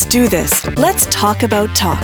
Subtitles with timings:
[0.00, 0.66] Let's do this.
[0.78, 2.00] Let's talk about talk.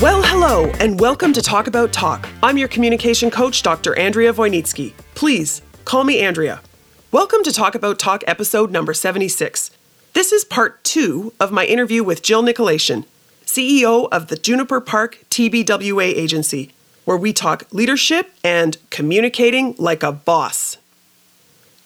[0.00, 2.26] Well, hello, and welcome to Talk About Talk.
[2.42, 3.94] I'm your communication coach, Dr.
[3.98, 4.94] Andrea Wojnicki.
[5.14, 6.62] Please call me Andrea.
[7.10, 9.70] Welcome to Talk About Talk episode number 76.
[10.14, 13.04] This is part two of my interview with Jill Nicholson,
[13.44, 16.70] CEO of the Juniper Park TBWA agency,
[17.04, 20.78] where we talk leadership and communicating like a boss.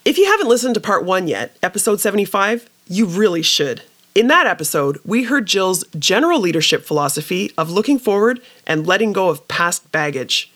[0.04, 3.82] If you haven't listened to part one yet, episode 75, you really should.
[4.16, 9.28] In that episode, we heard Jill's general leadership philosophy of looking forward and letting go
[9.28, 10.50] of past baggage.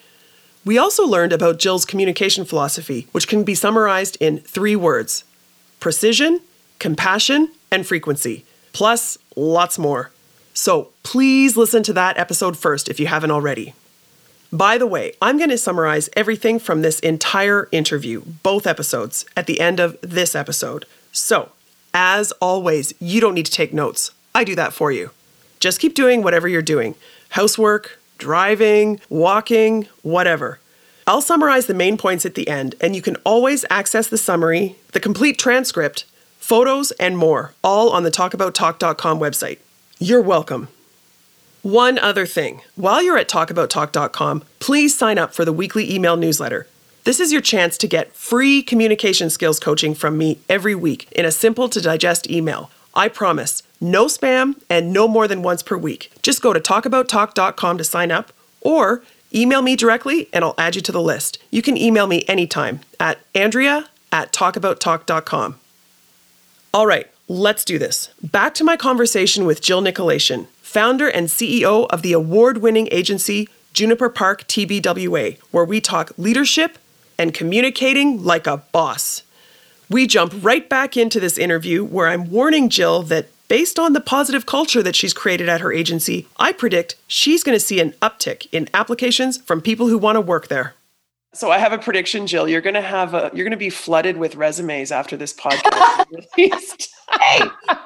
[0.64, 5.24] We also learned about Jill's communication philosophy, which can be summarized in three words
[5.78, 6.40] precision,
[6.78, 10.10] compassion, and frequency, plus lots more.
[10.54, 13.74] So please listen to that episode first if you haven't already.
[14.50, 19.44] By the way, I'm going to summarize everything from this entire interview, both episodes, at
[19.44, 20.86] the end of this episode.
[21.12, 21.50] So,
[21.92, 24.12] as always, you don't need to take notes.
[24.34, 25.10] I do that for you.
[25.58, 26.94] Just keep doing whatever you're doing
[27.30, 30.58] housework, driving, walking, whatever.
[31.06, 34.76] I'll summarize the main points at the end, and you can always access the summary,
[34.92, 36.04] the complete transcript,
[36.38, 39.58] photos, and more, all on the talkabouttalk.com website.
[39.98, 40.68] You're welcome.
[41.62, 46.66] One other thing while you're at talkabouttalk.com, please sign up for the weekly email newsletter.
[47.04, 51.24] This is your chance to get free communication skills coaching from me every week in
[51.24, 52.70] a simple to digest email.
[52.94, 56.12] I promise, no spam and no more than once per week.
[56.22, 59.02] Just go to talkabouttalk.com to sign up or
[59.34, 61.38] email me directly and I'll add you to the list.
[61.50, 65.58] You can email me anytime at andrea at talkabouttalk.com.
[66.74, 68.10] All right, let's do this.
[68.22, 73.48] Back to my conversation with Jill Nicholson, founder and CEO of the award winning agency
[73.72, 76.76] Juniper Park TBWA, where we talk leadership
[77.20, 79.22] and communicating like a boss.
[79.90, 84.00] We jump right back into this interview where I'm warning Jill that based on the
[84.00, 87.92] positive culture that she's created at her agency, I predict she's going to see an
[88.00, 90.74] uptick in applications from people who want to work there.
[91.34, 92.48] So I have a prediction, Jill.
[92.48, 96.06] You're going to have a you're going to be flooded with resumes after this podcast
[96.38, 96.88] released.
[97.20, 97.40] hey,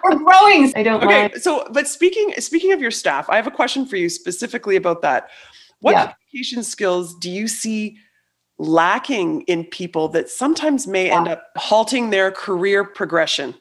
[0.05, 0.73] we're growing.
[0.77, 1.43] I don't okay, mind.
[1.43, 5.03] so but speaking speaking of your staff, I have a question for you specifically about
[5.03, 5.29] that.
[5.81, 6.13] What Yeah.
[6.31, 7.99] communication skills do you see
[8.59, 13.55] lacking in people that sometimes may end up halting their career progression?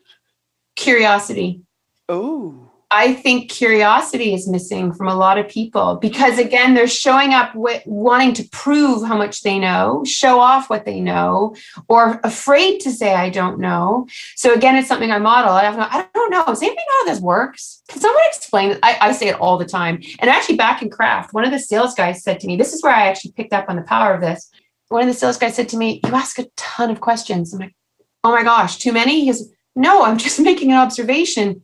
[0.75, 1.61] Curiosity.
[2.09, 7.33] Oh, I think curiosity is missing from a lot of people because, again, they're showing
[7.33, 11.55] up with wanting to prove how much they know, show off what they know,
[11.87, 14.07] or afraid to say, I don't know.
[14.35, 15.53] So, again, it's something I model.
[15.53, 16.45] I, have no, I don't know.
[16.45, 17.81] Does anybody know how this works?
[17.87, 18.79] Can someone explain it?
[18.83, 19.99] I, I say it all the time.
[20.19, 22.83] And actually, back in Kraft, one of the sales guys said to me, This is
[22.83, 24.51] where I actually picked up on the power of this.
[24.89, 27.53] One of the sales guys said to me, You ask a ton of questions.
[27.53, 27.75] I'm like,
[28.23, 29.21] Oh my gosh, too many?
[29.21, 31.61] He goes, No, I'm just making an observation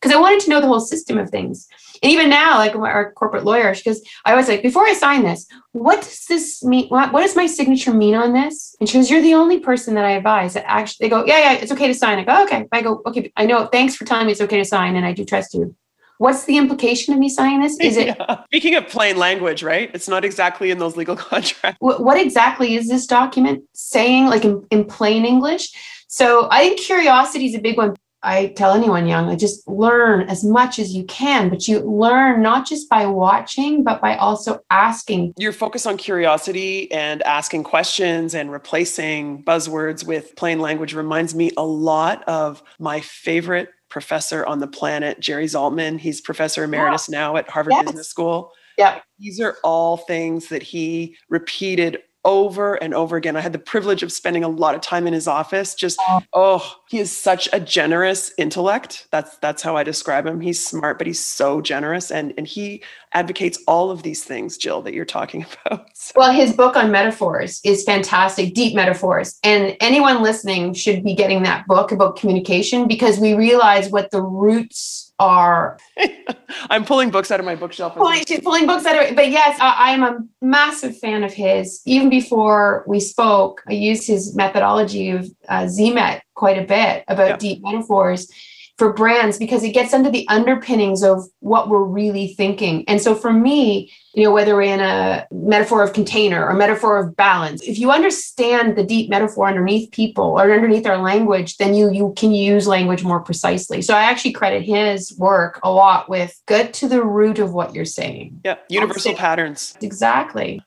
[0.00, 1.66] because I wanted to know the whole system of things.
[2.02, 5.22] And even now, like our corporate lawyer, she goes, I always like, before I sign
[5.22, 6.88] this, what does this mean?
[6.88, 8.76] What, what does my signature mean on this?
[8.78, 11.38] And she goes, You're the only person that I advise that actually, they go, Yeah,
[11.38, 12.18] yeah, it's okay to sign.
[12.18, 12.66] I go, oh, Okay.
[12.70, 13.66] I go, Okay, I know.
[13.66, 14.96] Thanks for telling me it's okay to sign.
[14.96, 15.74] And I do trust you.
[16.18, 17.78] What's the implication of me signing this?
[17.80, 18.44] Is it Yeah.
[18.46, 19.90] Speaking of plain language, right?
[19.94, 21.76] It's not exactly in those legal contracts.
[21.80, 25.72] what, what exactly is this document saying, like in, in plain English?
[26.08, 27.96] So I think curiosity is a big one.
[28.26, 32.40] I tell anyone young, I just learn as much as you can, but you learn
[32.40, 35.34] not just by watching, but by also asking.
[35.36, 41.50] Your focus on curiosity and asking questions and replacing buzzwords with plain language reminds me
[41.58, 46.00] a lot of my favorite professor on the planet, Jerry Zaltman.
[46.00, 47.84] He's professor emeritus ah, now at Harvard Yes.
[47.84, 48.50] Business School.
[48.76, 48.98] Yeah.
[49.20, 53.36] These are all things that he repeated over and over again.
[53.36, 55.74] I had the privilege of spending a lot of time in his office.
[55.74, 56.00] Just
[56.32, 56.76] Oh.
[56.88, 59.06] he is such a generous intellect.
[59.10, 60.40] That's that's how I describe him.
[60.40, 64.82] He's smart, but he's so generous and and he advocates all of these things, Jill,
[64.82, 65.86] that you're talking about.
[65.94, 69.38] So- Well, his book on metaphors is fantastic, deep metaphors.
[69.44, 74.22] And anyone listening should be getting that book about communication because we realize what the
[74.22, 75.78] roots are
[76.70, 77.94] I'm pulling books out of my bookshelf.
[77.94, 79.16] pulling, she's pulling books out of it.
[79.16, 81.80] But yes, I, I'm a massive fan of his.
[81.84, 87.28] Even before we spoke, I used his methodology of uh, ZMET quite a bit about
[87.28, 87.36] Yeah.
[87.36, 88.30] deep metaphors
[88.76, 92.84] for brands because it gets under the underpinnings of what we're really thinking.
[92.88, 96.98] And so for me, you know, whether we're in a metaphor of container or metaphor
[96.98, 101.74] of balance, if you understand the deep metaphor underneath people or underneath our language, then
[101.74, 103.80] you you can use language more precisely.
[103.80, 107.74] So I actually credit his work a lot with get to the root of what
[107.74, 108.40] you're saying.
[108.44, 109.76] Yeah, universal patterns.
[109.82, 110.60] Exactly.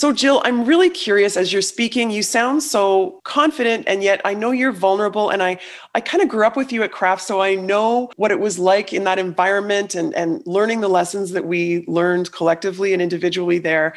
[0.00, 4.32] So, Jill, I'm really curious as you're speaking, you sound so confident, and yet I
[4.32, 5.28] know you're vulnerable.
[5.28, 5.58] And I,
[5.94, 8.58] I kind of grew up with you at Kraft, so I know what it was
[8.58, 13.58] like in that environment and, and learning the lessons that we learned collectively and individually
[13.58, 13.94] there.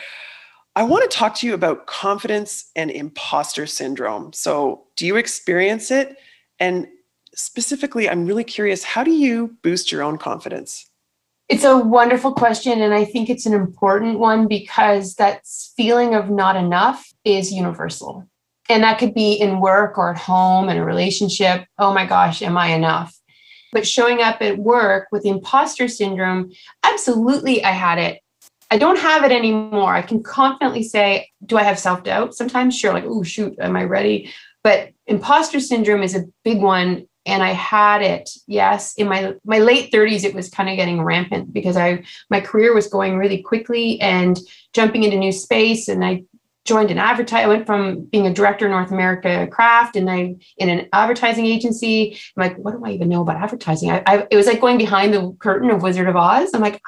[0.76, 4.34] I want to talk to you about confidence and imposter syndrome.
[4.34, 6.18] So, do you experience it?
[6.60, 6.90] And
[7.34, 10.86] specifically, I'm really curious how do you boost your own confidence?
[11.50, 12.82] It's a wonderful question.
[12.82, 15.46] And I think it's an important one because that
[15.76, 18.28] feeling of not enough is universal.
[18.70, 21.66] And that could be in work or at home in a relationship.
[21.78, 23.14] Oh my gosh, am I enough?
[23.74, 26.52] But showing up at work with imposter syndrome,
[26.84, 28.22] absolutely, I had it.
[28.72, 29.94] I don't have it anymore.
[29.94, 32.36] I can confidently say, do I have self doubt?
[32.36, 34.32] Sometimes, sure, like, oh, shoot, am I ready?
[34.64, 38.30] But imposter syndrome is a big one and I had it.
[38.48, 42.42] Yes, in my my late 30s, it was kind of getting rampant because I my
[42.42, 44.40] career was going really quickly and
[44.74, 45.88] jumping into new space.
[45.88, 46.24] And I
[46.66, 47.46] joined an advertise.
[47.46, 52.20] I went from being a director North America Kraft, and I in an advertising agency.
[52.36, 53.92] I'm like, what do I even know about advertising?
[53.92, 56.52] I, I it was like going behind the curtain of Wizard of Oz.
[56.54, 56.82] I'm like.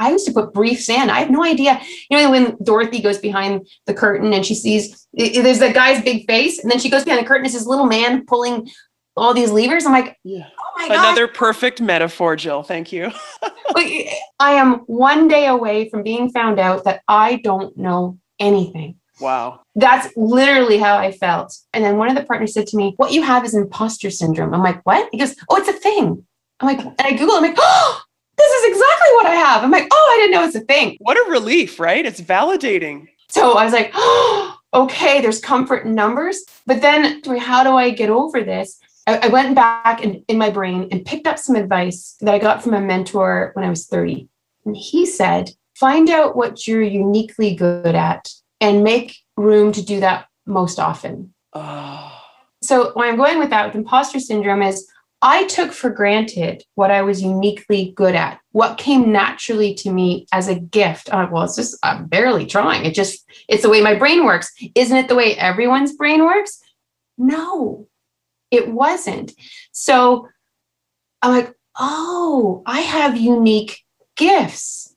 [0.00, 1.10] I used to put briefs in.
[1.10, 1.80] I have no idea.
[2.08, 6.24] You know, when Dorothy goes behind the curtain and she sees there's that guy's big
[6.28, 8.70] face, and then she goes behind the curtain, it's this little man pulling
[9.18, 9.84] all these levers.
[9.84, 10.48] I'm like, yeah.
[10.58, 10.98] oh my God.
[10.98, 12.62] Another perfect metaphor, Jill.
[12.62, 13.10] Thank you.
[13.76, 18.96] I am one day away from being found out that I don't know anything.
[19.20, 19.60] Wow.
[19.74, 21.56] That's literally how I felt.
[21.72, 24.54] And then one of the partners said to me, What you have is imposter syndrome.
[24.54, 25.08] I'm like, What?
[25.12, 26.24] He goes, Oh, it's a thing.
[26.60, 28.02] I'm like, and I Google, I'm like, Oh,
[28.36, 29.64] this is exactly what I have.
[29.64, 30.96] I'm like, Oh, I didn't know it's a thing.
[31.00, 32.04] What a relief, right?
[32.04, 33.08] It's validating.
[33.28, 36.44] So I was like, Oh, okay, there's comfort in numbers.
[36.66, 38.78] But then, how do I get over this?
[39.08, 42.38] I, I went back in, in my brain and picked up some advice that I
[42.38, 44.28] got from a mentor when I was 30.
[44.66, 48.28] And he said, find out what you're uniquely good at
[48.60, 51.32] and make room to do that most often.
[51.54, 52.14] Oh.
[52.60, 54.86] So, when I'm going with that with imposter syndrome is
[55.22, 60.26] I took for granted what I was uniquely good at, what came naturally to me
[60.32, 61.08] as a gift.
[61.10, 62.84] Uh, well, it's just, I'm barely trying.
[62.84, 64.52] It just, it's the way my brain works.
[64.74, 66.60] Isn't it the way everyone's brain works?
[67.16, 67.88] No,
[68.50, 69.32] it wasn't.
[69.72, 70.28] So
[71.22, 73.84] I'm like, oh, I have unique
[74.16, 74.94] gifts.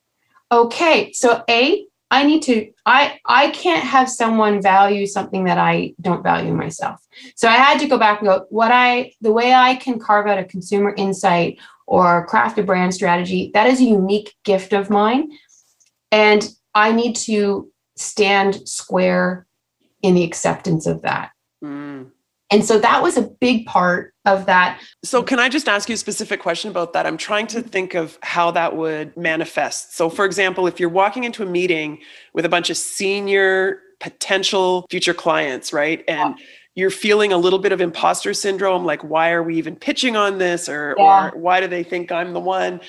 [0.51, 1.11] Okay.
[1.13, 6.23] So A, I need to, I I can't have someone value something that I don't
[6.23, 6.99] value myself.
[7.35, 10.27] So I had to go back and go, what I the way I can carve
[10.27, 11.57] out a consumer insight
[11.87, 15.31] or craft a brand strategy, that is a unique gift of mine.
[16.11, 19.47] And I need to stand square
[20.01, 21.31] in the acceptance of that.
[21.63, 22.11] Mm.
[22.51, 24.81] And so that was a big part of that.
[25.03, 27.05] So, can I just ask you a specific question about that?
[27.05, 29.95] I'm trying to think of how that would manifest.
[29.95, 31.99] So, for example, if you're walking into a meeting
[32.33, 36.03] with a bunch of senior potential future clients, right?
[36.09, 36.45] And yeah.
[36.75, 40.37] you're feeling a little bit of imposter syndrome, like, why are we even pitching on
[40.37, 40.67] this?
[40.67, 41.29] Or, yeah.
[41.29, 42.81] or why do they think I'm the one?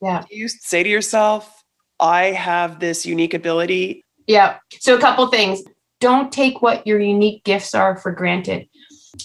[0.00, 0.22] Yeah.
[0.30, 1.64] Do you say to yourself,
[1.98, 4.04] I have this unique ability?
[4.28, 4.58] Yeah.
[4.78, 5.60] So, a couple things.
[6.00, 8.68] Don't take what your unique gifts are for granted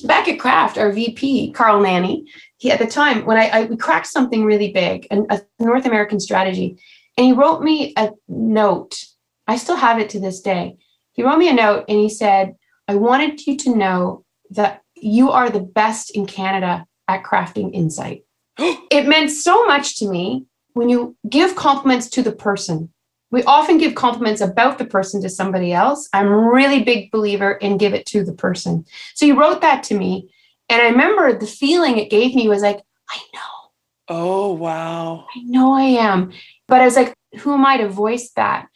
[0.04, 2.26] back at Kraft, our VP, Carl Nanny,
[2.58, 5.86] he at the time when I, I we cracked something really big, and a North
[5.86, 6.78] American strategy,
[7.18, 9.04] and he wrote me a note.
[9.48, 10.78] I still have it to this day.
[11.12, 12.56] He wrote me a note and he said,
[12.88, 18.24] I wanted you to know that you are the best in Canada at crafting insight.
[18.58, 22.93] it meant so much to me when you give compliments to the person
[23.34, 26.08] we often give compliments about the person to somebody else.
[26.14, 28.86] I'm really big believer in give it to the person.
[29.16, 30.32] So you wrote that to me.
[30.70, 33.72] And I remember the feeling it gave me was like, I know.
[34.08, 35.26] Oh, wow.
[35.36, 36.32] I know I am.
[36.68, 38.68] But I was like, who am I to voice that?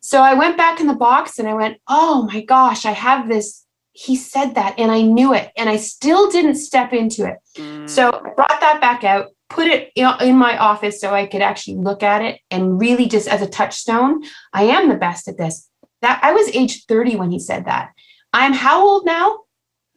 [0.00, 3.28] So I went back in the box and I went, oh my gosh, I have
[3.28, 3.66] this.
[3.92, 7.36] He said that and I knew it and I still didn't step into it.
[7.56, 7.86] Mm.
[7.86, 11.76] So I brought that back out put it in my office so I could actually
[11.76, 14.22] look at it and really just as a touchstone,
[14.52, 15.68] I am the best at this.
[16.02, 17.90] That I was age 30 when he said that.
[18.32, 19.40] I'm how old now?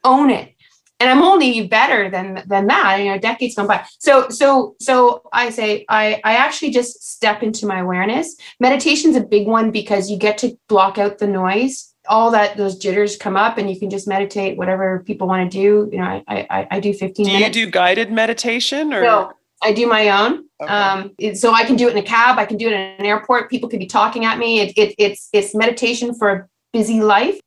[0.04, 0.56] Own it.
[1.02, 2.98] And I'm only better than than that.
[2.98, 3.86] You know, decades gone by.
[4.00, 8.36] So so so I say I I actually just step into my awareness.
[8.60, 12.76] Meditation's a big one because you get to block out the noise all that those
[12.76, 16.06] jitters come up and you can just meditate whatever people want to do you know
[16.06, 19.88] i i, I do 15 do minutes you do guided meditation or no I do
[19.88, 20.46] my own.
[20.62, 20.72] Okay.
[20.74, 22.38] Um, so I can do it in a cab.
[22.38, 23.50] I can do it in an airport.
[23.50, 24.60] People could be talking at me.
[24.62, 27.40] It, it, it's it's meditation for a busy life,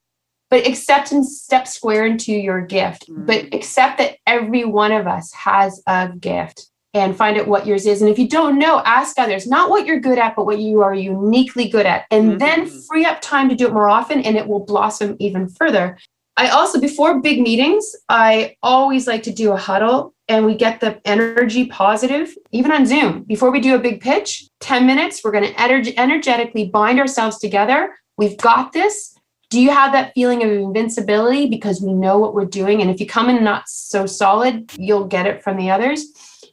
[0.50, 3.08] but accept and step square into your gift.
[3.08, 3.26] Mm-hmm.
[3.26, 6.68] But accept that every one of us has a gift.
[6.94, 8.02] and find out what yours is.
[8.02, 10.82] And if you don't know, ask others, not what you're good at, but what you
[10.82, 12.04] are uniquely good at.
[12.10, 12.38] And mm-hmm.
[12.38, 15.98] then free up time to do it more often and it will blossom even further.
[16.36, 20.80] I also, before big meetings, I always like to do a huddle and we get
[20.80, 23.24] the energy positive, even on Zoom.
[23.24, 27.38] Before we do a big pitch, 10 minutes, we're going to ener- energetically bind ourselves
[27.38, 27.94] together.
[28.16, 29.14] We've got this.
[29.50, 32.80] Do you have that feeling of invincibility because we know what we're doing?
[32.80, 36.06] And if you come in not so solid, you'll get it from the others.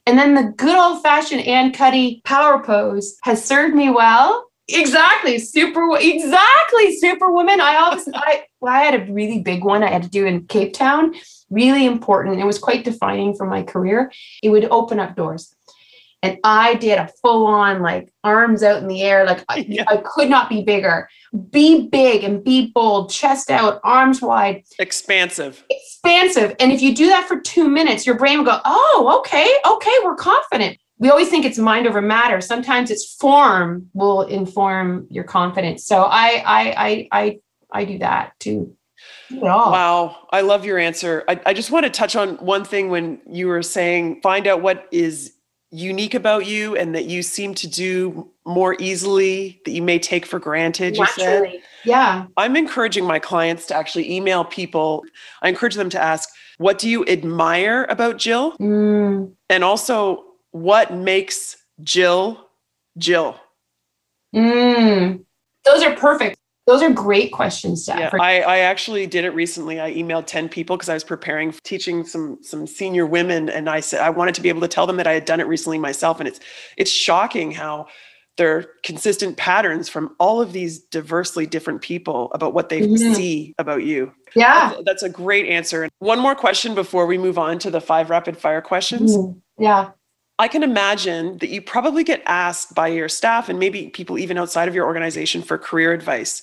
[0.06, 5.38] And then the good old fashioned Amy Cuddy power pose has served me well exactly
[5.38, 7.60] super exactly superwoman.
[7.60, 10.46] I obviously i well, i had a really big one i had to do in
[10.46, 11.14] cape town
[11.50, 12.40] really important.
[12.40, 14.10] It was quite defining for my career.
[14.42, 15.54] It would open up doors.
[16.22, 19.84] And i did a full on like arms out in the air like I, yeah.
[19.88, 21.08] I could not be bigger.
[21.50, 24.64] Be big and be bold chest out arms wide.
[24.78, 25.64] Expansive.
[25.70, 26.54] Expansive.
[26.60, 29.96] And if you do that for two minutes your brain will go oh okay okay
[30.04, 32.40] we're confident we always think it's mind over matter.
[32.40, 35.84] Sometimes it's form will inform your confidence.
[35.84, 37.40] So I I I I,
[37.72, 38.76] I do that too.
[39.32, 41.24] Wow, I love your answer.
[41.26, 44.60] I, I just want to touch on one thing when you were saying find out
[44.60, 45.32] what is
[45.70, 50.26] unique about you and that you seem to do more easily that you may take
[50.26, 51.44] for granted you said
[51.84, 55.04] yeah i'm encouraging my clients to actually email people
[55.42, 56.28] i encourage them to ask
[56.58, 59.32] what do you admire about jill mm.
[59.48, 62.48] and also what makes Jill
[62.98, 63.38] Jill?
[64.34, 65.24] Mm,
[65.64, 66.38] those are perfect.
[66.66, 69.80] Those are great questions, Yeah, I, I actually did it recently.
[69.80, 73.80] I emailed 10 people because I was preparing teaching some some senior women and I
[73.80, 75.78] said I wanted to be able to tell them that I had done it recently
[75.78, 76.20] myself.
[76.20, 76.38] And it's
[76.76, 77.88] it's shocking how
[78.36, 83.14] there are consistent patterns from all of these diversely different people about what they mm-hmm.
[83.14, 84.12] see about you.
[84.34, 84.70] Yeah.
[84.70, 85.88] That's, that's, a great answer.
[85.98, 89.16] One more question before we move on to the five rapid fire questions.
[89.16, 89.62] Mm-hmm.
[89.62, 89.90] Yeah.
[90.40, 94.38] I can imagine that you probably get asked by your staff and maybe people even
[94.38, 96.40] outside of your organization for career advice.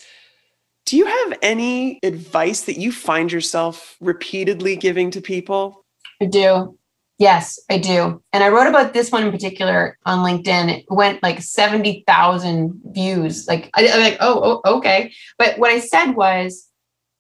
[0.86, 5.84] Do you have any advice that you find yourself repeatedly giving to people?
[6.22, 6.78] I do.
[7.18, 8.22] Yes, I do.
[8.34, 10.78] And I wrote about this one in particular on LinkedIn.
[10.78, 13.48] It went like 70,000 views.
[13.48, 15.12] Like, I, am like, oh, oh, okay.
[15.40, 16.68] But what I said was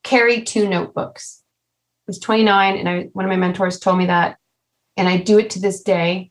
[0.03, 1.41] carry two notebooks.
[2.01, 4.37] I was 29, and I, one of my mentors told me that.
[4.95, 6.29] And I do it to this day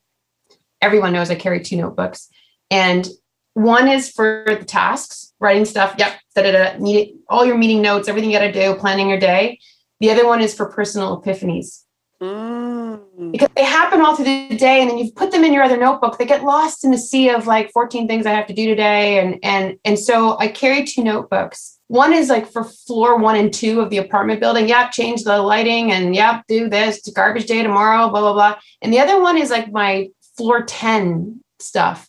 [0.86, 2.28] everyone knows I carry two notebooks.
[2.70, 3.06] And
[3.54, 5.94] one is for the tasks, writing stuff.
[5.98, 6.78] Yep.
[6.78, 9.58] Need all your meeting notes, everything you got to do, planning your day.
[10.00, 11.82] The other one is for personal epiphanies.
[12.20, 13.32] Mm.
[13.32, 15.76] Because they happen all through the day, and then you've put them in your other
[15.76, 16.18] notebook.
[16.18, 19.18] They get lost in the sea of like 14 things I have to do today,
[19.20, 21.78] and and and so I carry two notebooks.
[21.88, 24.68] One is like for floor one and two of the apartment building.
[24.68, 27.06] Yep, change the lighting, and yep, do this.
[27.14, 28.08] Garbage day tomorrow.
[28.08, 28.56] Blah blah blah.
[28.82, 32.08] And the other one is like my floor 10 stuff.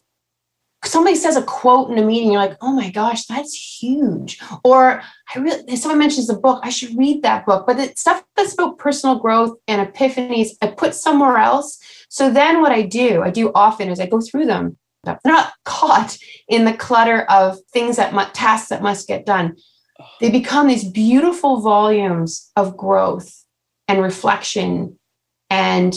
[0.86, 4.40] Somebody says a quote in a meeting you're like oh my gosh that's huge.
[4.64, 5.02] Or
[5.34, 7.66] i really someone mentions a book i should read that book.
[7.66, 11.80] But the stuff that's about personal growth and epiphanies i put somewhere else.
[12.10, 14.78] So then what i do i do often is i go through them.
[15.04, 16.18] They're not caught
[16.48, 19.58] in the clutter of things that must, tasks that must get done.
[20.22, 23.44] They become these beautiful volumes of growth
[23.88, 25.00] and reflection
[25.50, 25.96] and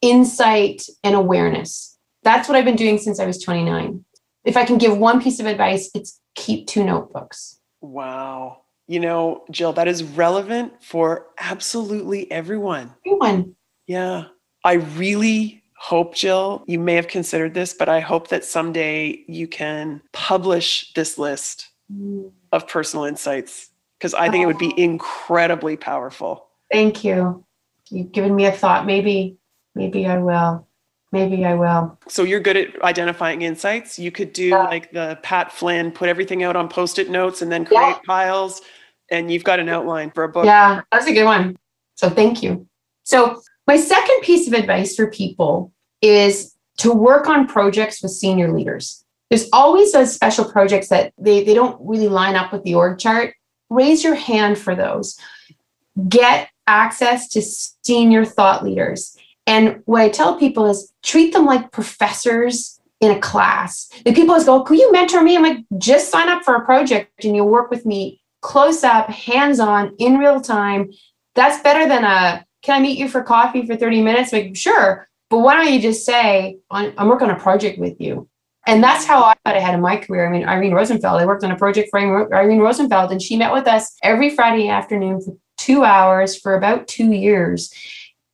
[0.00, 1.96] insight and awareness.
[2.22, 4.04] That's what I've been doing since I was 29.
[4.44, 7.60] If I can give one piece of advice, it's keep two notebooks.
[7.80, 8.62] Wow.
[8.86, 12.94] You know, Jill, that is relevant for absolutely everyone.
[13.04, 13.54] Everyone.
[13.86, 14.26] Yeah.
[14.64, 19.46] I really hope, Jill, you may have considered this, but I hope that someday you
[19.46, 22.30] can publish this list mm.
[22.52, 24.44] of personal insights because I think oh.
[24.44, 26.46] it would be incredibly powerful.
[26.70, 27.44] Thank you.
[27.90, 28.86] You've given me a thought.
[28.86, 29.37] Maybe
[29.78, 30.66] maybe I will.
[31.10, 31.98] Maybe I will.
[32.06, 33.98] So you're good at identifying insights.
[33.98, 37.64] You could do like the Pat Flynn, put everything out on post-it notes and then
[37.64, 37.98] create yeah.
[38.06, 38.60] piles
[39.10, 40.44] and you've got an outline for a book.
[40.44, 41.56] Yeah, that's a good one.
[41.94, 42.66] So thank you.
[43.04, 48.52] So my second piece of advice for people is to work on projects with senior
[48.52, 49.02] leaders.
[49.30, 52.98] There's always those special projects that they, they don't really line up with the org
[52.98, 53.34] chart.
[53.70, 55.18] Raise your hand for those.
[56.08, 59.17] Get access to senior thought leaders
[59.48, 63.88] and what I tell people is treat them like professors in a class.
[64.04, 65.36] The people always go, Can you mentor me?
[65.36, 69.08] I'm like, just sign up for a project and you'll work with me close up,
[69.08, 70.90] hands on, in real time.
[71.34, 74.32] That's better than a can I meet you for coffee for 30 minutes?
[74.32, 75.08] Like, sure.
[75.30, 78.28] But why don't you just say, I'm working on a project with you?
[78.66, 80.26] And that's how I got ahead in my career.
[80.26, 83.52] I mean, Irene Rosenfeld, I worked on a project for Irene Rosenfeld, and she met
[83.52, 87.72] with us every Friday afternoon for two hours for about two years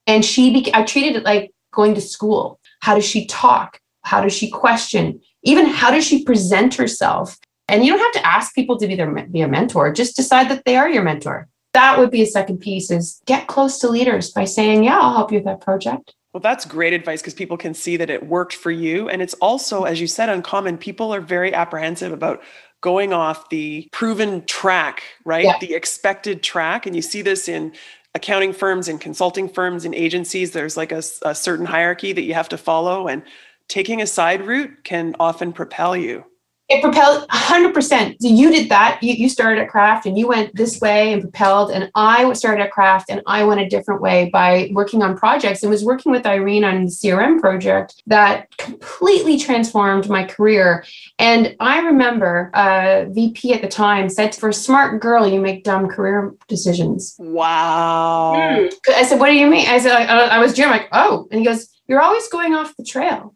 [0.06, 2.60] and she be- i treated it like going to school?
[2.80, 3.80] How does she talk?
[4.02, 5.20] How does she question?
[5.42, 7.38] Even how does she present herself?
[7.68, 9.92] And you don't have to ask people to be their be a mentor.
[9.92, 11.48] Just decide that they are your mentor.
[11.72, 15.14] That would be a second piece is get close to leaders by saying, yeah, I'll
[15.14, 16.14] help you with that project.
[16.32, 19.08] Well, that's great advice because people can see that it worked for you.
[19.08, 20.78] And it's also, as you said, uncommon.
[20.78, 22.42] People are very apprehensive about
[22.80, 25.44] going off the proven track, right?
[25.44, 25.58] Yeah.
[25.58, 26.86] The expected track.
[26.86, 27.72] And you see this in
[28.14, 30.52] accounting firms and consulting firms and agencies.
[30.52, 33.08] There's like a, a certain hierarchy that you have to follow.
[33.08, 33.22] And
[33.68, 36.24] taking a side route can often propel you
[36.68, 39.02] it propelled 100% so you did that.
[39.02, 42.62] You, you started at Kraft and you went this way and propelled and i started
[42.62, 46.10] at Kraft and i went a different way by working on projects and was working
[46.10, 50.84] with irene on the crm project that completely transformed my career.
[51.18, 55.64] And i remember a vp at the time said for a smart girl you make
[55.64, 57.14] dumb career decisions.
[57.18, 58.34] Wow.
[58.36, 58.72] Mm.
[58.88, 59.68] i said what do you mean?
[59.68, 61.28] I said i, I was jim like oh.
[61.30, 63.34] And he goes you're always going off the trail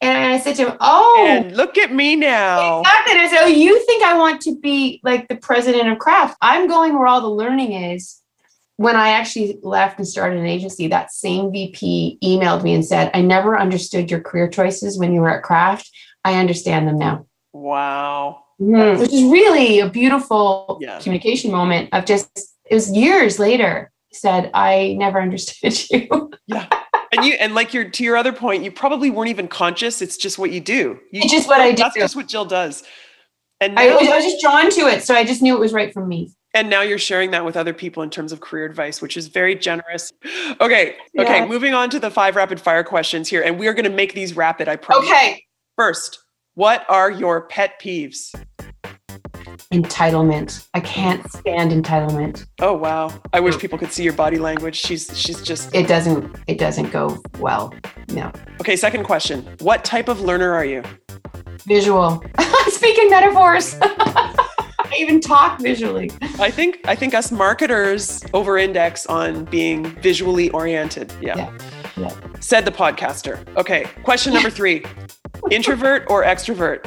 [0.00, 2.80] and I said to him, Oh, and look at me now.
[2.80, 3.12] Exactly.
[3.12, 6.36] And I said, Oh, you think I want to be like the president of Kraft?
[6.40, 8.16] I'm going where all the learning is.
[8.76, 13.10] When I actually left and started an agency, that same VP emailed me and said,
[13.12, 15.90] I never understood your career choices when you were at Kraft.
[16.24, 17.26] I understand them now.
[17.52, 18.44] Wow.
[18.58, 19.02] Mm-hmm.
[19.02, 20.98] Which is really a beautiful yeah.
[20.98, 26.30] communication moment of just, it was years later, He said, I never understood you.
[26.46, 26.66] yeah
[27.12, 30.02] and you and like your to your other point, you probably weren't even conscious.
[30.02, 30.98] It's just what you do.
[31.10, 31.82] You, it's just what I do.
[31.82, 32.82] That's just what Jill does.
[33.60, 35.60] And now, I, was, I was just drawn to it, so I just knew it
[35.60, 36.32] was right for me.
[36.54, 39.28] And now you're sharing that with other people in terms of career advice, which is
[39.28, 40.12] very generous.
[40.60, 41.38] Okay, okay.
[41.38, 41.46] Yeah.
[41.46, 44.14] Moving on to the five rapid fire questions here, and we are going to make
[44.14, 44.68] these rapid.
[44.68, 45.08] I promise.
[45.08, 45.44] Okay.
[45.76, 46.20] First,
[46.54, 48.34] what are your pet peeves?
[49.72, 50.66] Entitlement.
[50.74, 52.46] I can't stand entitlement.
[52.60, 53.12] Oh wow.
[53.32, 54.76] I wish people could see your body language.
[54.76, 57.72] She's she's just It doesn't it doesn't go well.
[58.08, 58.32] No.
[58.60, 59.46] Okay, second question.
[59.60, 60.82] What type of learner are you?
[61.66, 62.22] Visual.
[62.68, 63.76] Speaking metaphors.
[63.82, 66.10] I even talk visually.
[66.40, 71.12] I think I think us marketers over index on being visually oriented.
[71.20, 71.36] Yeah.
[71.36, 71.58] yeah.
[71.96, 72.16] yeah.
[72.40, 73.38] Said the podcaster.
[73.56, 73.86] Okay.
[74.02, 74.84] Question number 3.
[75.50, 76.84] Introvert or extrovert?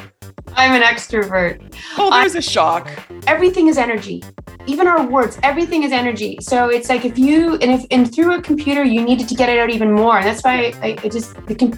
[0.56, 1.76] I'm an extrovert.
[1.98, 2.90] Oh, there's I, a shock.
[3.28, 4.24] Everything is energy.
[4.66, 6.38] Even our words, everything is energy.
[6.42, 9.50] So it's like if you and if and through a computer, you needed to get
[9.50, 10.18] it out even more.
[10.18, 11.78] And that's why I, I just the,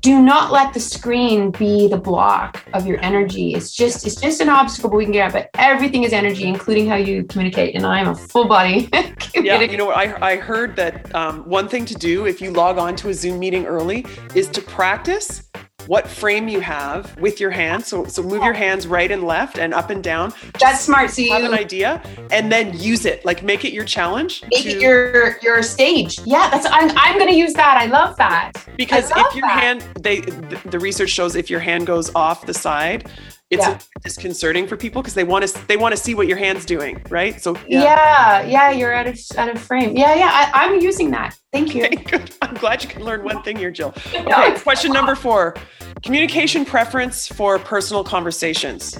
[0.00, 3.54] do not let the screen be the block of your energy.
[3.54, 5.32] It's just it's just an obstacle we can get, out.
[5.32, 7.74] but everything is energy, including how you communicate.
[7.74, 8.88] And I'm a full body.
[9.34, 12.78] yeah, you know, I I heard that um, one thing to do if you log
[12.78, 15.50] on to a Zoom meeting early is to practice
[15.86, 17.86] what frame you have with your hands.
[17.86, 20.32] So, so move your hands right and left and up and down.
[20.58, 21.10] That's smart.
[21.10, 23.24] So you have an idea and then use it.
[23.24, 24.42] Like make it your challenge.
[24.50, 26.18] Make to, it your your stage.
[26.24, 27.76] Yeah, that's I'm I'm gonna use that.
[27.76, 28.52] I love that.
[28.76, 29.60] Because if your that.
[29.60, 33.10] hand they the, the research shows if your hand goes off the side,
[33.50, 33.78] it's yeah.
[34.02, 37.02] disconcerting for people because they want to they want to see what your hand's doing,
[37.10, 37.40] right?
[37.42, 39.96] So yeah, yeah, yeah you're out of out of frame.
[39.96, 41.36] Yeah, yeah, I, am using that.
[41.52, 41.88] Thank you.
[41.90, 43.94] Okay, I'm glad you can learn one thing here, Jill.
[44.14, 45.56] Okay, question number four:
[46.02, 48.98] communication preference for personal conversations.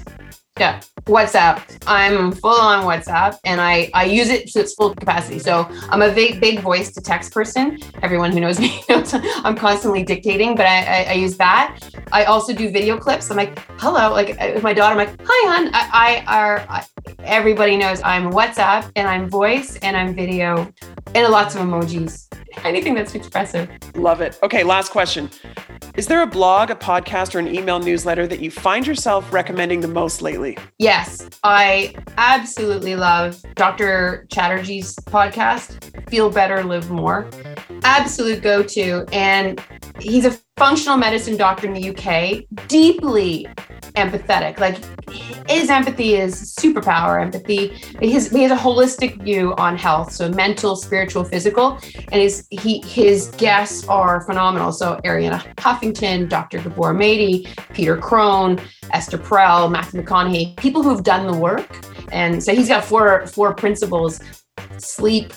[0.59, 1.61] Yeah, WhatsApp.
[1.87, 5.39] I'm full on WhatsApp and I, I use it to its full capacity.
[5.39, 7.79] So I'm a big, big voice to text person.
[8.01, 11.79] Everyone who knows me knows I'm constantly dictating, but I, I, I use that.
[12.11, 13.31] I also do video clips.
[13.31, 15.69] I'm like, hello, like uh, with my daughter, I'm like, hi, hon.
[15.73, 16.85] I, I are, I,
[17.19, 20.71] everybody knows I'm WhatsApp and I'm voice and I'm video
[21.15, 22.27] and lots of emojis.
[22.63, 23.69] Anything that's expressive.
[23.95, 24.37] Love it.
[24.43, 25.29] Okay, last question.
[25.95, 29.81] Is there a blog, a podcast, or an email newsletter that you find yourself recommending
[29.81, 30.57] the most lately?
[30.91, 34.27] Yes, I absolutely love Dr.
[34.27, 37.29] Chatterjee's podcast, Feel Better, Live More.
[37.85, 39.05] Absolute go to.
[39.13, 39.63] And
[40.01, 43.47] he's a functional medicine doctor in the UK, deeply
[43.95, 44.59] empathetic.
[44.59, 44.77] Like
[45.49, 47.67] his empathy is superpower empathy.
[47.99, 51.79] His he has a holistic view on health, so mental, spiritual, physical,
[52.11, 54.71] and his he his guests are phenomenal.
[54.71, 56.59] So Arianna Huffington, Dr.
[56.59, 58.59] Gabor Maté, Peter Crone,
[58.91, 61.67] Esther Perel, Matthew McConaughey, people who've done the work.
[62.11, 64.19] And so he's got four four principles
[64.83, 65.33] sleep,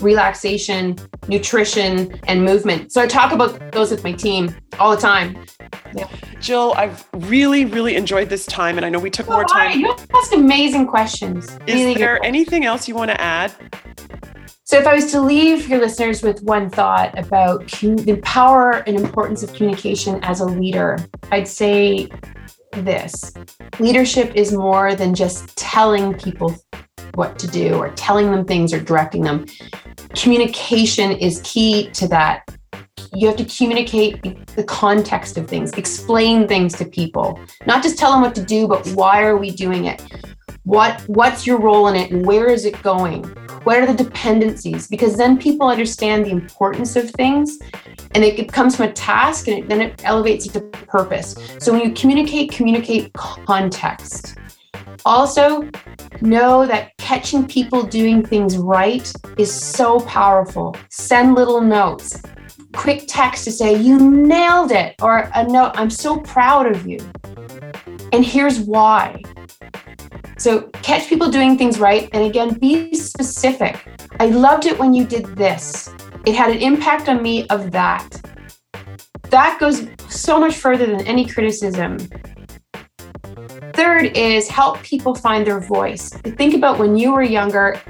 [0.00, 0.96] relaxation,
[1.28, 2.92] nutrition, and movement.
[2.92, 5.44] So I talk about those with my team all the time.
[5.94, 6.08] Yeah.
[6.40, 9.80] Jill, I've really, really enjoyed this time, and I know we took more time.
[9.80, 11.46] You asked amazing questions.
[11.66, 13.52] Is really there anything else you want to add?
[14.64, 18.96] So, if I was to leave your listeners with one thought about the power and
[18.96, 20.98] importance of communication as a leader,
[21.30, 22.08] I'd say
[22.84, 23.32] this
[23.78, 26.54] leadership is more than just telling people
[27.14, 29.46] what to do or telling them things or directing them.
[30.14, 32.42] Communication is key to that
[33.14, 34.22] you have to communicate
[34.56, 38.68] the context of things, explain things to people, not just tell them what to do,
[38.68, 40.02] but why are we doing it?
[40.66, 43.22] What what's your role in it and where is it going?
[43.62, 44.88] What are the dependencies?
[44.88, 47.56] Because then people understand the importance of things
[48.16, 51.36] and it comes from a task and it, then it elevates it to purpose.
[51.60, 54.38] So when you communicate, communicate context.
[55.04, 55.70] Also,
[56.20, 60.74] know that catching people doing things right is so powerful.
[60.90, 62.20] Send little notes,
[62.72, 66.98] quick text to say, You nailed it, or a note, I'm so proud of you.
[68.12, 69.22] And here's why.
[70.46, 72.08] So, catch people doing things right.
[72.12, 73.84] And again, be specific.
[74.20, 75.92] I loved it when you did this.
[76.24, 78.08] It had an impact on me of that.
[79.30, 81.98] That goes so much further than any criticism.
[83.72, 86.10] Third is help people find their voice.
[86.10, 87.80] Think about when you were younger.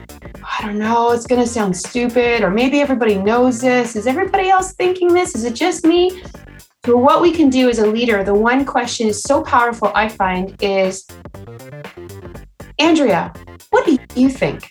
[0.43, 3.97] I don't know, it's going to sound stupid, or maybe everybody knows this.
[3.97, 5.35] Is everybody else thinking this?
[5.35, 6.23] Is it just me?
[6.87, 10.09] So, what we can do as a leader, the one question is so powerful, I
[10.09, 11.05] find, is
[12.79, 13.33] Andrea,
[13.71, 14.71] what do you think?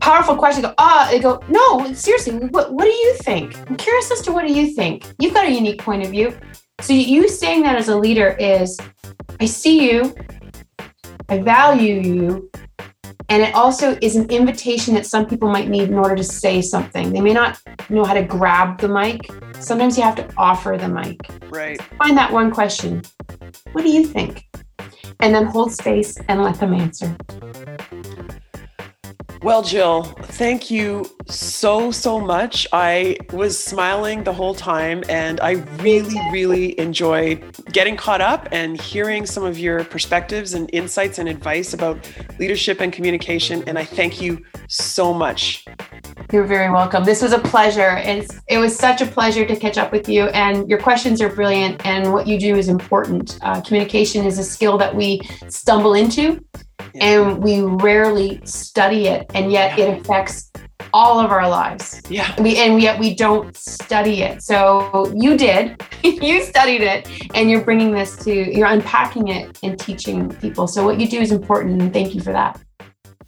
[0.00, 0.62] Powerful question.
[0.62, 3.56] Go, ah, they go, no, seriously, what, what do you think?
[3.68, 5.04] I'm curious as to what do you think?
[5.18, 6.36] You've got a unique point of view.
[6.80, 8.78] So you saying that as a leader is
[9.40, 10.14] I see you,
[11.28, 12.50] I value you,
[13.28, 16.62] and it also is an invitation that some people might need in order to say
[16.62, 17.12] something.
[17.12, 19.20] They may not know how to grab the mic.
[19.60, 21.20] Sometimes you have to offer the mic.
[21.48, 21.80] Right.
[21.98, 23.02] Find that one question.
[23.72, 24.46] What do you think?
[25.20, 27.16] And then hold space and let them answer.
[29.42, 32.66] Well, Jill, thank you so, so much.
[32.74, 38.78] I was smiling the whole time and I really, really enjoyed getting caught up and
[38.78, 42.06] hearing some of your perspectives and insights and advice about
[42.38, 43.64] leadership and communication.
[43.66, 45.64] And I thank you so much.
[46.32, 47.04] You're very welcome.
[47.04, 47.96] This was a pleasure.
[47.96, 50.24] It's, it was such a pleasure to catch up with you.
[50.26, 53.38] And your questions are brilliant, and what you do is important.
[53.42, 56.44] Uh, communication is a skill that we stumble into
[56.94, 60.50] and we rarely study it and yet it affects
[60.92, 65.80] all of our lives yeah we and yet we don't study it so you did
[66.02, 70.84] you studied it and you're bringing this to you're unpacking it and teaching people so
[70.84, 72.60] what you do is important and thank you for that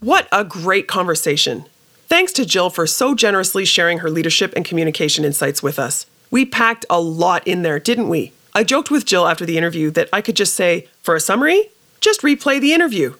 [0.00, 1.64] what a great conversation
[2.12, 6.44] thanks to jill for so generously sharing her leadership and communication insights with us we
[6.44, 10.08] packed a lot in there didn't we i joked with jill after the interview that
[10.12, 11.70] i could just say for a summary
[12.00, 13.14] just replay the interview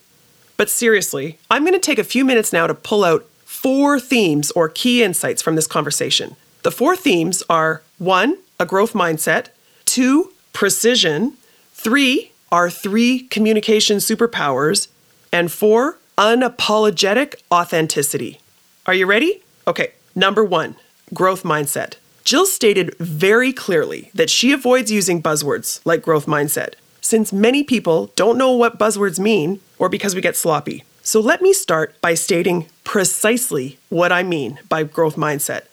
[0.56, 4.50] but seriously, I'm going to take a few minutes now to pull out four themes
[4.52, 6.36] or key insights from this conversation.
[6.62, 9.48] The four themes are one, a growth mindset,
[9.84, 11.36] two, precision,
[11.72, 14.88] three, our three communication superpowers,
[15.32, 18.38] and four, unapologetic authenticity.
[18.84, 19.44] Are you ready?
[19.68, 20.74] Okay, number one,
[21.14, 21.94] growth mindset.
[22.24, 28.10] Jill stated very clearly that she avoids using buzzwords like growth mindset since many people
[28.16, 30.82] don't know what buzzwords mean or because we get sloppy.
[31.04, 35.66] So let me start by stating precisely what I mean by growth mindset.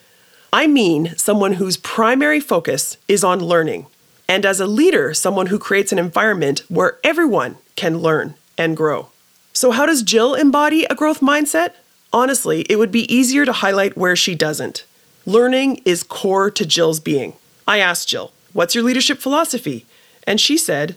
[0.52, 3.86] I mean someone whose primary focus is on learning,
[4.28, 9.08] and as a leader, someone who creates an environment where everyone can learn and grow.
[9.52, 11.72] So, how does Jill embody a growth mindset?
[12.12, 14.84] Honestly, it would be easier to highlight where she doesn't.
[15.26, 17.34] Learning is core to Jill's being.
[17.66, 19.86] I asked Jill, What's your leadership philosophy?
[20.26, 20.96] And she said,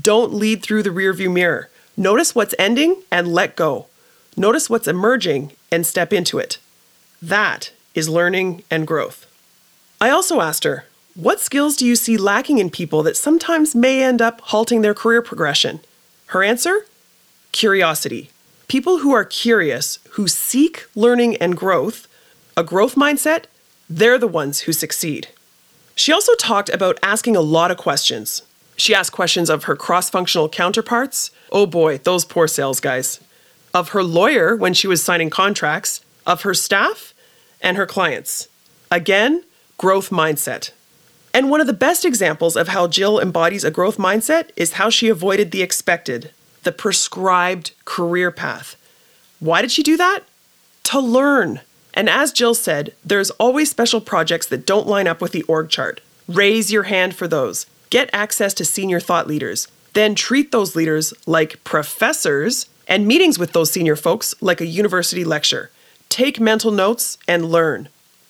[0.00, 1.68] don't lead through the rearview mirror.
[1.96, 3.86] Notice what's ending and let go.
[4.36, 6.58] Notice what's emerging and step into it.
[7.20, 9.26] That is learning and growth.
[10.00, 14.02] I also asked her, What skills do you see lacking in people that sometimes may
[14.02, 15.80] end up halting their career progression?
[16.28, 16.86] Her answer?
[17.52, 18.30] Curiosity.
[18.72, 22.08] People who are curious, who seek learning and growth,
[22.56, 23.44] a growth mindset,
[23.90, 25.28] they're the ones who succeed.
[25.94, 28.40] She also talked about asking a lot of questions,
[28.78, 31.30] she asked questions of her cross functional counterparts.
[31.52, 33.20] Oh boy, those poor sales guys.
[33.74, 37.12] Of her lawyer when she was signing contracts, of her staff,
[37.60, 38.48] and her clients.
[38.90, 39.44] Again,
[39.76, 40.70] growth mindset.
[41.34, 44.88] And one of the best examples of how Jill embodies a growth mindset is how
[44.88, 46.30] she avoided the expected,
[46.62, 48.76] the prescribed career path.
[49.40, 50.20] Why did she do that?
[50.84, 51.60] To learn.
[51.94, 55.68] And as Jill said, there's always special projects that don't line up with the org
[55.68, 56.00] chart.
[56.28, 57.66] Raise your hand for those.
[57.90, 59.68] Get access to senior thought leaders.
[59.92, 65.24] Then treat those leaders like professors and meetings with those senior folks like a university
[65.24, 65.70] lecture.
[66.08, 67.88] Take mental notes and learn.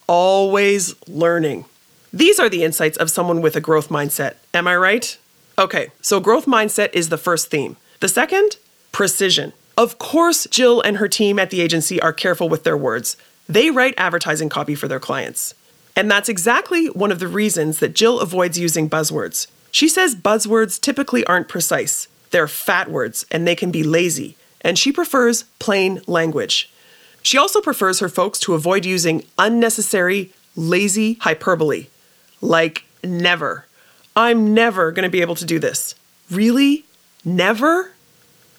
[0.09, 1.65] Always learning.
[2.13, 4.35] These are the insights of someone with a growth mindset.
[4.53, 5.17] Am I right?
[5.59, 7.77] Okay, so growth mindset is the first theme.
[8.03, 8.57] The second,
[8.91, 9.53] precision.
[9.79, 13.17] Of course, Jill and her team at the agency are careful with their words.
[13.49, 15.55] They write advertising copy for their clients.
[15.95, 19.47] And that's exactly one of the reasons that Jill avoids using buzzwords.
[19.71, 24.77] She says buzzwords typically aren't precise, they're fat words and they can be lazy, and
[24.77, 26.73] she prefers plain language.
[27.23, 31.87] She also prefers her folks to avoid using unnecessary, lazy hyperbole,
[32.41, 33.67] like never.
[34.17, 35.95] I'm never going to be able to do this.
[36.33, 36.85] Really?
[37.25, 37.93] Never?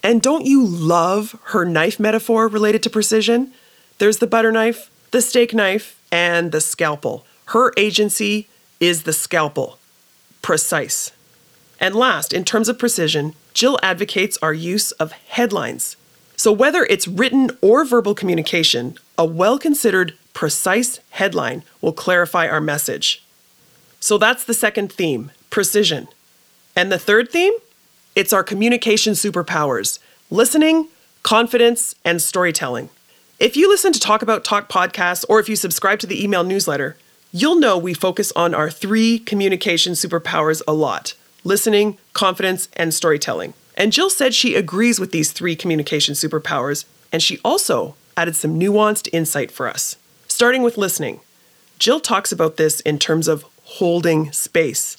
[0.02, 3.54] And don't you love her knife metaphor related to precision?
[4.00, 7.26] There's the butter knife, the steak knife, and the scalpel.
[7.48, 8.48] Her agency
[8.80, 9.80] is the scalpel.
[10.42, 11.12] Precise.
[11.80, 15.96] And last, in terms of precision, Jill advocates our use of headlines.
[16.36, 22.62] So, whether it's written or verbal communication, a well considered, precise headline will clarify our
[22.62, 23.24] message.
[24.00, 26.08] So, that's the second theme precision.
[26.76, 27.54] And the third theme?
[28.16, 29.98] It's our communication superpowers
[30.30, 30.88] listening,
[31.24, 32.90] confidence, and storytelling.
[33.40, 36.44] If you listen to Talk About Talk podcasts or if you subscribe to the email
[36.44, 36.96] newsletter,
[37.32, 43.54] you'll know we focus on our three communication superpowers a lot listening, confidence, and storytelling.
[43.76, 48.58] And Jill said she agrees with these three communication superpowers, and she also added some
[48.58, 49.98] nuanced insight for us.
[50.28, 51.20] Starting with listening,
[51.80, 54.96] Jill talks about this in terms of holding space.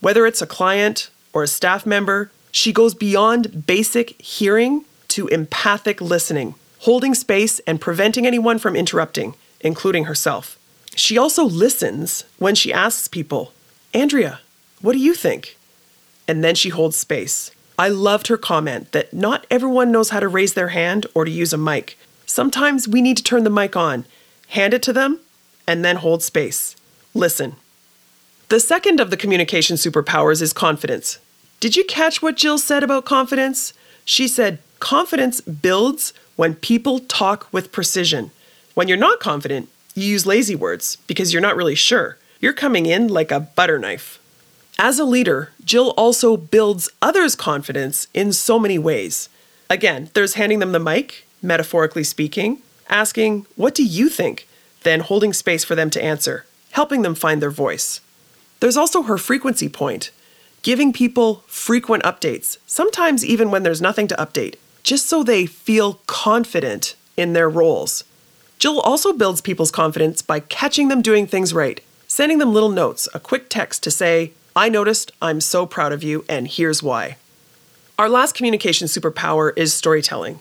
[0.00, 6.00] Whether it's a client or a staff member, she goes beyond basic hearing to empathic
[6.00, 10.58] listening, holding space and preventing anyone from interrupting, including herself.
[10.94, 13.52] She also listens when she asks people,
[13.94, 14.40] Andrea,
[14.80, 15.56] what do you think?
[16.26, 17.50] And then she holds space.
[17.78, 21.30] I loved her comment that not everyone knows how to raise their hand or to
[21.30, 21.96] use a mic.
[22.26, 24.04] Sometimes we need to turn the mic on,
[24.48, 25.20] hand it to them,
[25.66, 26.74] and then hold space.
[27.14, 27.56] Listen.
[28.48, 31.18] The second of the communication superpowers is confidence.
[31.60, 33.72] Did you catch what Jill said about confidence?
[34.04, 38.30] She said, confidence builds when people talk with precision.
[38.74, 42.16] When you're not confident, you use lazy words because you're not really sure.
[42.40, 44.20] You're coming in like a butter knife.
[44.78, 49.28] As a leader, Jill also builds others' confidence in so many ways.
[49.68, 54.46] Again, there's handing them the mic, metaphorically speaking, asking, What do you think?
[54.84, 58.00] Then holding space for them to answer, helping them find their voice.
[58.60, 60.12] There's also her frequency point,
[60.62, 66.00] giving people frequent updates, sometimes even when there's nothing to update, just so they feel
[66.06, 68.04] confident in their roles.
[68.58, 73.08] Jill also builds people's confidence by catching them doing things right, sending them little notes,
[73.14, 77.16] a quick text to say, I noticed, I'm so proud of you, and here's why.
[77.98, 80.40] Our last communication superpower is storytelling.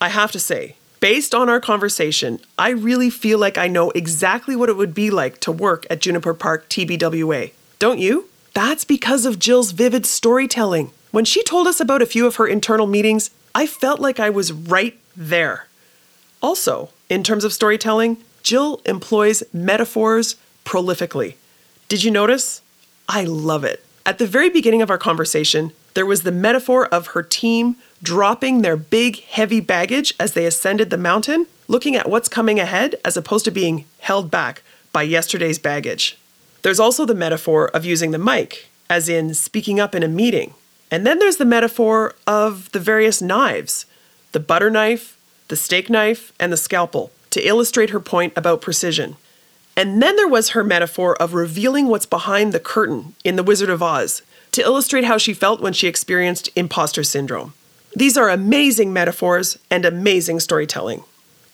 [0.00, 4.54] I have to say, based on our conversation, I really feel like I know exactly
[4.54, 7.52] what it would be like to work at Juniper Park TBWA.
[7.80, 8.27] Don't you?
[8.58, 10.90] That's because of Jill's vivid storytelling.
[11.12, 14.30] When she told us about a few of her internal meetings, I felt like I
[14.30, 15.68] was right there.
[16.42, 21.36] Also, in terms of storytelling, Jill employs metaphors prolifically.
[21.86, 22.60] Did you notice?
[23.08, 23.84] I love it.
[24.04, 28.62] At the very beginning of our conversation, there was the metaphor of her team dropping
[28.62, 33.16] their big, heavy baggage as they ascended the mountain, looking at what's coming ahead as
[33.16, 36.17] opposed to being held back by yesterday's baggage.
[36.62, 40.54] There's also the metaphor of using the mic, as in speaking up in a meeting.
[40.90, 43.86] And then there's the metaphor of the various knives
[44.32, 45.16] the butter knife,
[45.48, 49.16] the steak knife, and the scalpel to illustrate her point about precision.
[49.74, 53.70] And then there was her metaphor of revealing what's behind the curtain in The Wizard
[53.70, 57.54] of Oz to illustrate how she felt when she experienced imposter syndrome.
[57.94, 61.04] These are amazing metaphors and amazing storytelling.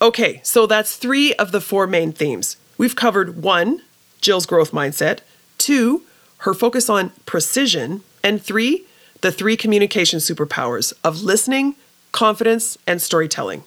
[0.03, 2.57] Okay, so that's three of the four main themes.
[2.77, 3.83] We've covered one,
[4.25, 5.21] Jill's growth mindset,
[5.59, 6.03] two,
[6.39, 8.87] her focus on precision, and three,
[9.21, 11.77] the three communication superpowers of listening,
[12.11, 13.65] confidence, and storytelling.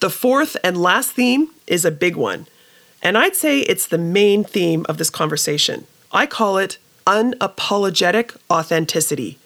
[0.00, 2.46] The fourth and last theme is a big one
[3.04, 5.86] and I'd say it's the main theme of this conversation.
[6.10, 9.38] I call it unapologetic authenticity,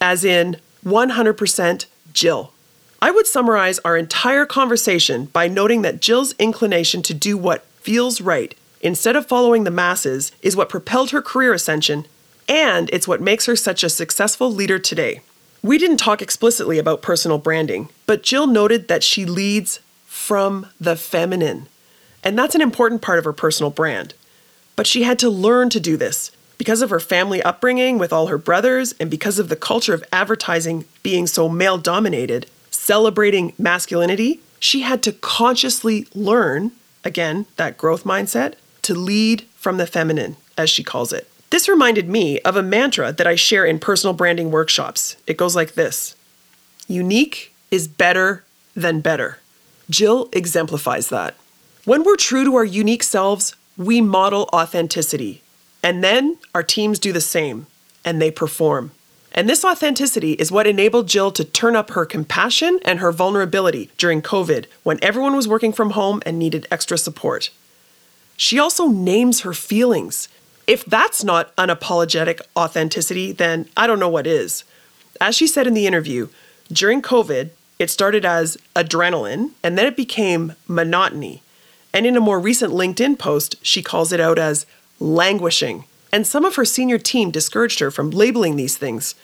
[0.00, 2.52] as in 100% Jill.
[3.00, 8.20] I would summarize our entire conversation by noting that Jill's inclination to do what feels
[8.20, 12.06] right instead of following the masses is what propelled her career ascension,
[12.48, 15.20] and it's what makes her such a successful leader today.
[15.62, 20.96] We didn't talk explicitly about personal branding, but Jill noted that she leads from the
[20.96, 21.68] feminine.
[22.22, 24.14] And that's an important part of her personal brand.
[24.76, 28.28] But she had to learn to do this because of her family upbringing with all
[28.28, 34.40] her brothers and because of the culture of advertising being so male dominated, celebrating masculinity.
[34.60, 36.72] She had to consciously learn,
[37.04, 38.54] again, that growth mindset,
[38.86, 41.28] to lead from the feminine, as she calls it.
[41.50, 45.16] This reminded me of a mantra that I share in personal branding workshops.
[45.26, 46.14] It goes like this
[46.86, 48.44] Unique is better
[48.76, 49.38] than better.
[49.90, 51.34] Jill exemplifies that.
[51.84, 55.42] When we're true to our unique selves, we model authenticity,
[55.82, 57.66] and then our teams do the same,
[58.04, 58.92] and they perform.
[59.32, 63.90] And this authenticity is what enabled Jill to turn up her compassion and her vulnerability
[63.98, 67.50] during COVID when everyone was working from home and needed extra support.
[68.36, 70.28] She also names her feelings.
[70.66, 74.64] If that's not unapologetic authenticity, then I don't know what is.
[75.20, 76.28] As she said in the interview,
[76.70, 81.42] during COVID, it started as adrenaline and then it became monotony.
[81.94, 84.66] And in a more recent LinkedIn post, she calls it out as
[84.98, 85.84] languishing.
[86.12, 89.14] And some of her senior team discouraged her from labeling these things.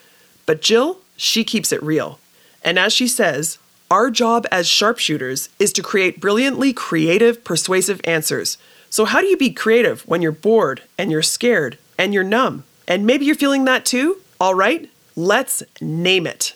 [0.47, 2.19] But Jill, she keeps it real.
[2.65, 3.59] And as she says,
[3.91, 8.57] our job as sharpshooters is to create brilliantly creative, persuasive answers.
[8.93, 12.65] So, how do you be creative when you're bored and you're scared and you're numb?
[12.87, 14.21] And maybe you're feeling that too?
[14.39, 16.55] All right, let's name it.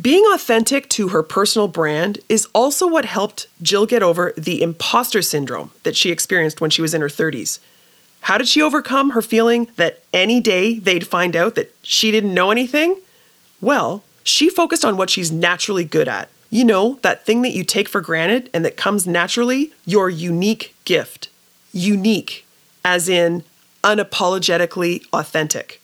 [0.00, 5.22] Being authentic to her personal brand is also what helped Jill get over the imposter
[5.22, 7.60] syndrome that she experienced when she was in her 30s.
[8.22, 12.34] How did she overcome her feeling that any day they'd find out that she didn't
[12.34, 13.00] know anything?
[13.60, 16.28] Well, she focused on what she's naturally good at.
[16.50, 20.74] You know, that thing that you take for granted and that comes naturally, your unique
[20.84, 21.25] gift.
[21.76, 22.46] Unique,
[22.86, 23.44] as in
[23.84, 25.82] unapologetically authentic.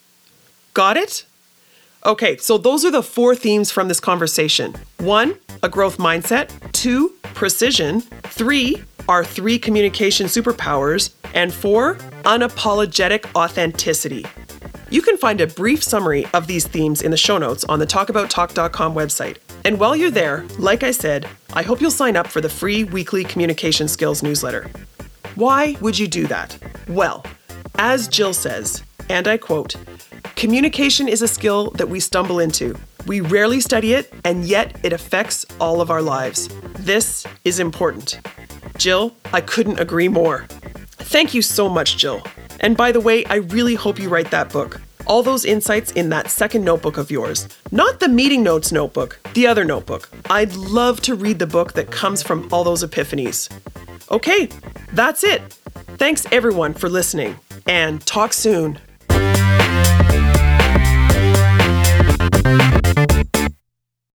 [0.72, 1.26] Got it?
[2.06, 4.74] Okay, so those are the four themes from this conversation.
[4.98, 6.50] One, a growth mindset.
[6.72, 8.00] Two, precision.
[8.00, 11.12] Three, our three communication superpowers.
[11.34, 14.24] And four, unapologetic authenticity.
[14.88, 17.86] You can find a brief summary of these themes in the show notes on the
[17.86, 19.36] talkabouttalk.com website.
[19.64, 22.84] And while you're there, like I said, I hope you'll sign up for the free
[22.84, 24.70] weekly communication skills newsletter.
[25.34, 26.58] Why would you do that?
[26.88, 27.24] Well,
[27.76, 29.76] as Jill says, and I quote,
[30.36, 32.76] Communication is a skill that we stumble into.
[33.06, 36.48] We rarely study it, and yet it affects all of our lives.
[36.78, 38.20] This is important.
[38.76, 40.46] Jill, I couldn't agree more.
[40.98, 42.22] Thank you so much, Jill.
[42.60, 46.08] And by the way, I really hope you write that book all those insights in
[46.10, 47.48] that second notebook of yours.
[47.70, 50.08] Not the meeting notes notebook, the other notebook.
[50.30, 53.50] I'd love to read the book that comes from all those epiphanies.
[54.10, 54.48] Okay,
[54.92, 55.42] that's it.
[55.96, 58.78] Thanks everyone for listening and talk soon.